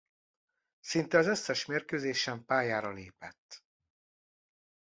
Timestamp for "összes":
1.27-1.65